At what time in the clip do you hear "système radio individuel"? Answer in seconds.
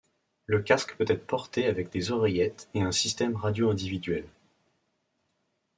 2.91-4.25